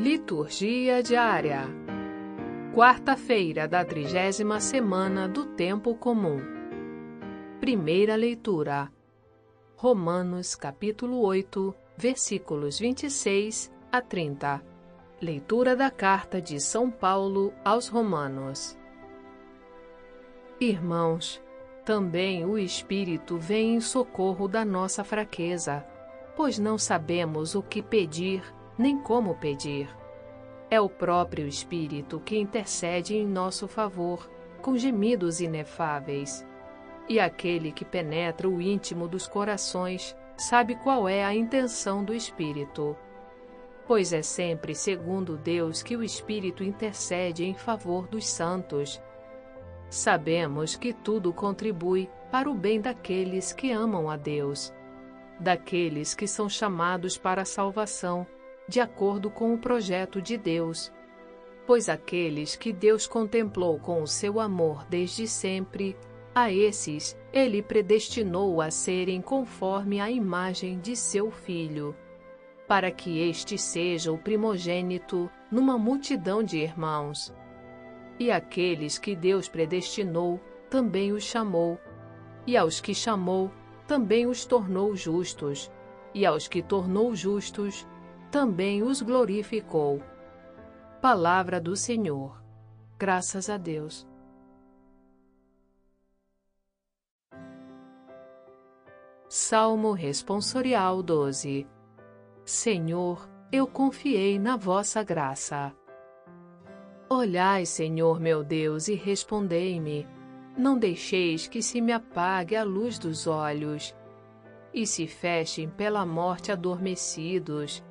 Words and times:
Liturgia 0.00 1.02
diária. 1.02 1.62
Quarta-feira 2.72 3.66
da 3.66 3.84
trigésima 3.84 4.60
semana 4.60 5.26
do 5.26 5.44
Tempo 5.44 5.92
Comum. 5.96 6.38
Primeira 7.58 8.14
leitura. 8.14 8.92
Romanos 9.74 10.54
capítulo 10.54 11.20
8, 11.22 11.74
versículos 11.96 12.78
26 12.78 13.72
a 13.90 14.00
30. 14.00 14.62
Leitura 15.20 15.74
da 15.74 15.90
carta 15.90 16.40
de 16.40 16.60
São 16.60 16.92
Paulo 16.92 17.52
aos 17.64 17.88
Romanos. 17.88 18.78
Irmãos, 20.60 21.42
também 21.84 22.44
o 22.44 22.56
Espírito 22.56 23.36
vem 23.36 23.74
em 23.74 23.80
socorro 23.80 24.46
da 24.46 24.64
nossa 24.64 25.02
fraqueza, 25.02 25.84
pois 26.36 26.56
não 26.56 26.78
sabemos 26.78 27.56
o 27.56 27.62
que 27.64 27.82
pedir 27.82 28.44
nem 28.78 28.96
como 28.96 29.34
pedir. 29.34 29.88
É 30.70 30.80
o 30.80 30.88
próprio 30.88 31.48
Espírito 31.48 32.20
que 32.20 32.38
intercede 32.38 33.16
em 33.16 33.26
nosso 33.26 33.66
favor, 33.66 34.30
com 34.62 34.76
gemidos 34.76 35.40
inefáveis. 35.40 36.46
E 37.08 37.18
aquele 37.18 37.72
que 37.72 37.84
penetra 37.84 38.48
o 38.48 38.60
íntimo 38.60 39.08
dos 39.08 39.26
corações 39.26 40.14
sabe 40.36 40.76
qual 40.76 41.08
é 41.08 41.24
a 41.24 41.34
intenção 41.34 42.04
do 42.04 42.14
Espírito. 42.14 42.96
Pois 43.86 44.12
é 44.12 44.22
sempre 44.22 44.74
segundo 44.74 45.36
Deus 45.36 45.82
que 45.82 45.96
o 45.96 46.02
Espírito 46.02 46.62
intercede 46.62 47.44
em 47.44 47.54
favor 47.54 48.06
dos 48.06 48.26
santos. 48.26 49.00
Sabemos 49.88 50.76
que 50.76 50.92
tudo 50.92 51.32
contribui 51.32 52.10
para 52.30 52.50
o 52.50 52.54
bem 52.54 52.78
daqueles 52.78 53.54
que 53.54 53.72
amam 53.72 54.10
a 54.10 54.18
Deus, 54.18 54.70
daqueles 55.40 56.14
que 56.14 56.26
são 56.26 56.46
chamados 56.46 57.16
para 57.16 57.40
a 57.40 57.46
salvação 57.46 58.26
de 58.68 58.80
acordo 58.80 59.30
com 59.30 59.54
o 59.54 59.58
projeto 59.58 60.20
de 60.20 60.36
Deus. 60.36 60.92
Pois 61.66 61.88
aqueles 61.88 62.54
que 62.54 62.72
Deus 62.72 63.06
contemplou 63.06 63.78
com 63.78 64.02
o 64.02 64.06
seu 64.06 64.38
amor 64.38 64.84
desde 64.88 65.26
sempre, 65.26 65.96
a 66.34 66.52
esses 66.52 67.16
ele 67.32 67.62
predestinou 67.62 68.60
a 68.60 68.70
serem 68.70 69.20
conforme 69.20 70.00
a 70.00 70.10
imagem 70.10 70.78
de 70.78 70.94
seu 70.94 71.30
Filho, 71.30 71.96
para 72.66 72.90
que 72.90 73.18
este 73.18 73.56
seja 73.56 74.12
o 74.12 74.18
primogênito 74.18 75.30
numa 75.50 75.78
multidão 75.78 76.42
de 76.42 76.58
irmãos. 76.58 77.34
E 78.18 78.30
aqueles 78.30 78.98
que 78.98 79.16
Deus 79.16 79.48
predestinou, 79.48 80.40
também 80.68 81.12
os 81.12 81.22
chamou, 81.22 81.78
e 82.46 82.56
aos 82.56 82.80
que 82.80 82.94
chamou, 82.94 83.50
também 83.86 84.26
os 84.26 84.44
tornou 84.44 84.94
justos, 84.94 85.70
e 86.14 86.26
aos 86.26 86.46
que 86.46 86.62
tornou 86.62 87.14
justos, 87.14 87.86
também 88.30 88.82
os 88.82 89.00
glorificou. 89.00 90.02
Palavra 91.00 91.60
do 91.60 91.74
Senhor. 91.74 92.42
Graças 92.98 93.48
a 93.48 93.56
Deus. 93.56 94.06
Salmo 99.28 99.92
Responsorial 99.92 101.02
12 101.02 101.66
Senhor, 102.44 103.28
eu 103.52 103.66
confiei 103.66 104.38
na 104.38 104.56
vossa 104.56 105.02
graça. 105.02 105.74
Olhai, 107.10 107.64
Senhor 107.66 108.18
meu 108.20 108.42
Deus, 108.42 108.88
e 108.88 108.94
respondei-me. 108.94 110.06
Não 110.56 110.78
deixeis 110.78 111.46
que 111.46 111.62
se 111.62 111.80
me 111.80 111.92
apague 111.92 112.56
a 112.56 112.64
luz 112.64 112.98
dos 112.98 113.26
olhos, 113.26 113.94
e 114.72 114.86
se 114.86 115.06
fechem 115.06 115.68
pela 115.68 116.04
morte 116.04 116.50
adormecidos 116.50 117.82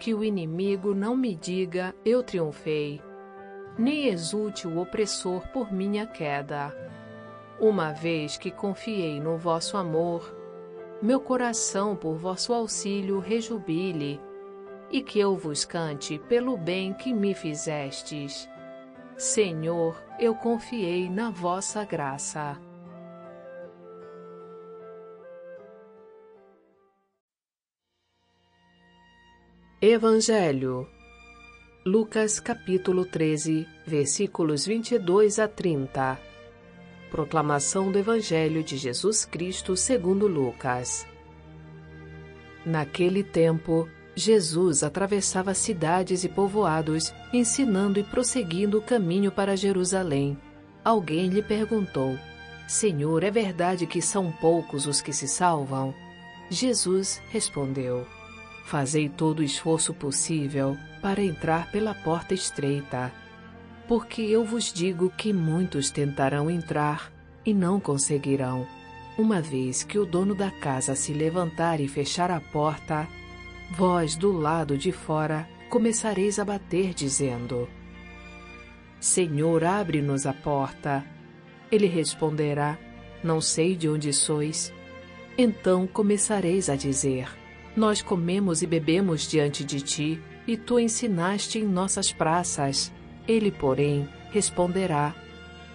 que 0.00 0.14
o 0.14 0.24
inimigo 0.24 0.94
não 0.94 1.14
me 1.14 1.34
diga 1.36 1.94
eu 2.04 2.22
triunfei, 2.22 3.02
nem 3.78 4.06
exulte 4.08 4.66
o 4.66 4.80
opressor 4.80 5.46
por 5.48 5.70
minha 5.70 6.06
queda. 6.06 6.74
Uma 7.60 7.92
vez 7.92 8.38
que 8.38 8.50
confiei 8.50 9.20
no 9.20 9.36
vosso 9.36 9.76
amor, 9.76 10.34
meu 11.02 11.20
coração 11.20 11.94
por 11.94 12.16
vosso 12.16 12.54
auxílio 12.54 13.20
rejubile, 13.20 14.18
e 14.90 15.02
que 15.02 15.20
eu 15.20 15.36
vos 15.36 15.66
cante 15.66 16.18
pelo 16.18 16.56
bem 16.56 16.94
que 16.94 17.12
me 17.12 17.34
fizestes. 17.34 18.48
Senhor, 19.18 20.02
eu 20.18 20.34
confiei 20.34 21.10
na 21.10 21.28
vossa 21.28 21.84
graça. 21.84 22.58
Evangelho. 29.82 30.86
Lucas 31.86 32.38
capítulo 32.38 33.06
13, 33.06 33.66
versículos 33.86 34.66
22 34.66 35.38
a 35.38 35.48
30. 35.48 36.20
Proclamação 37.10 37.90
do 37.90 37.98
Evangelho 37.98 38.62
de 38.62 38.76
Jesus 38.76 39.24
Cristo 39.24 39.74
segundo 39.78 40.26
Lucas. 40.26 41.06
Naquele 42.62 43.24
tempo, 43.24 43.88
Jesus 44.14 44.82
atravessava 44.82 45.54
cidades 45.54 46.24
e 46.24 46.28
povoados, 46.28 47.10
ensinando 47.32 47.98
e 47.98 48.04
prosseguindo 48.04 48.76
o 48.76 48.82
caminho 48.82 49.32
para 49.32 49.56
Jerusalém. 49.56 50.36
Alguém 50.84 51.28
lhe 51.28 51.42
perguntou: 51.42 52.18
Senhor, 52.68 53.24
é 53.24 53.30
verdade 53.30 53.86
que 53.86 54.02
são 54.02 54.30
poucos 54.30 54.86
os 54.86 55.00
que 55.00 55.14
se 55.14 55.26
salvam? 55.26 55.94
Jesus 56.50 57.22
respondeu: 57.30 58.06
Fazei 58.70 59.08
todo 59.08 59.40
o 59.40 59.42
esforço 59.42 59.92
possível 59.92 60.76
para 61.02 61.20
entrar 61.20 61.72
pela 61.72 61.92
porta 61.92 62.34
estreita, 62.34 63.12
porque 63.88 64.22
eu 64.22 64.44
vos 64.44 64.72
digo 64.72 65.10
que 65.10 65.32
muitos 65.32 65.90
tentarão 65.90 66.48
entrar 66.48 67.12
e 67.44 67.52
não 67.52 67.80
conseguirão. 67.80 68.64
Uma 69.18 69.40
vez 69.40 69.82
que 69.82 69.98
o 69.98 70.06
dono 70.06 70.36
da 70.36 70.52
casa 70.52 70.94
se 70.94 71.12
levantar 71.12 71.80
e 71.80 71.88
fechar 71.88 72.30
a 72.30 72.40
porta, 72.40 73.08
vós 73.72 74.14
do 74.14 74.30
lado 74.30 74.78
de 74.78 74.92
fora 74.92 75.48
começareis 75.68 76.38
a 76.38 76.44
bater, 76.44 76.94
dizendo: 76.94 77.68
Senhor, 79.00 79.64
abre-nos 79.64 80.26
a 80.26 80.32
porta. 80.32 81.04
Ele 81.72 81.88
responderá: 81.88 82.78
Não 83.20 83.40
sei 83.40 83.74
de 83.74 83.88
onde 83.88 84.12
sois. 84.12 84.72
Então 85.36 85.88
começareis 85.88 86.70
a 86.70 86.76
dizer: 86.76 87.39
nós 87.76 88.02
comemos 88.02 88.62
e 88.62 88.66
bebemos 88.66 89.28
diante 89.28 89.64
de 89.64 89.80
ti, 89.80 90.20
e 90.46 90.56
tu 90.56 90.78
ensinaste 90.78 91.58
em 91.58 91.64
nossas 91.64 92.12
praças. 92.12 92.92
Ele, 93.28 93.50
porém, 93.50 94.08
responderá: 94.32 95.14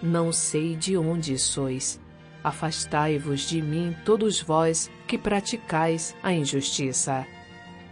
Não 0.02 0.32
sei 0.32 0.76
de 0.76 0.96
onde 0.96 1.38
sois. 1.38 2.00
Afastai-vos 2.44 3.48
de 3.48 3.60
mim, 3.60 3.94
todos 4.04 4.40
vós 4.40 4.90
que 5.06 5.18
praticais 5.18 6.14
a 6.22 6.32
injustiça. 6.32 7.26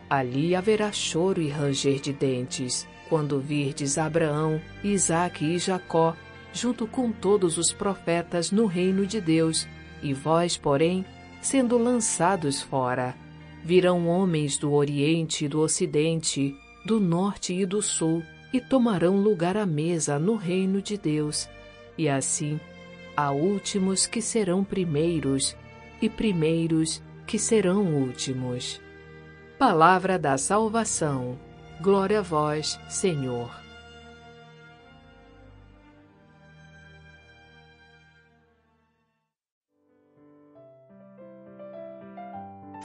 Ali 0.08 0.54
haverá 0.54 0.92
choro 0.92 1.40
e 1.40 1.48
ranger 1.48 2.00
de 2.00 2.12
dentes, 2.12 2.86
quando 3.08 3.40
virdes 3.40 3.98
Abraão, 3.98 4.60
Isaque 4.82 5.44
e 5.44 5.58
Jacó, 5.58 6.14
junto 6.52 6.86
com 6.86 7.10
todos 7.10 7.58
os 7.58 7.72
profetas 7.72 8.52
no 8.52 8.66
reino 8.66 9.06
de 9.06 9.20
Deus, 9.20 9.66
e 10.02 10.12
vós, 10.12 10.56
porém, 10.56 11.04
sendo 11.40 11.76
lançados 11.76 12.62
fora. 12.62 13.23
Virão 13.64 14.06
homens 14.06 14.58
do 14.58 14.72
Oriente 14.74 15.46
e 15.46 15.48
do 15.48 15.60
Ocidente, 15.60 16.54
do 16.84 17.00
Norte 17.00 17.54
e 17.54 17.64
do 17.64 17.80
Sul, 17.80 18.22
e 18.52 18.60
tomarão 18.60 19.16
lugar 19.16 19.56
à 19.56 19.64
mesa 19.64 20.18
no 20.18 20.36
reino 20.36 20.82
de 20.82 20.98
Deus. 20.98 21.48
E 21.96 22.06
assim, 22.06 22.60
há 23.16 23.30
últimos 23.30 24.06
que 24.06 24.20
serão 24.20 24.62
primeiros, 24.62 25.56
e 26.02 26.10
primeiros 26.10 27.02
que 27.26 27.38
serão 27.38 27.86
últimos. 27.94 28.80
Palavra 29.58 30.18
da 30.18 30.36
salvação. 30.36 31.38
Glória 31.80 32.18
a 32.18 32.22
vós, 32.22 32.78
Senhor. 32.88 33.63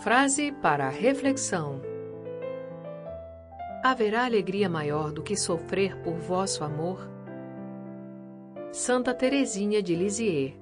Frase 0.01 0.53
para 0.61 0.87
reflexão: 0.87 1.81
Haverá 3.83 4.23
alegria 4.23 4.69
maior 4.69 5.11
do 5.11 5.21
que 5.21 5.35
sofrer 5.35 5.97
por 5.97 6.13
vosso 6.13 6.63
amor? 6.63 7.05
Santa 8.71 9.13
Teresinha 9.13 9.83
de 9.83 9.95
Lisieux 9.95 10.53